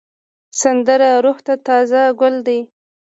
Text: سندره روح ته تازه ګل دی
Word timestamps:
سندره 0.61 1.11
روح 1.25 1.37
ته 1.45 1.53
تازه 1.67 2.01
ګل 2.19 2.35
دی 2.47 2.59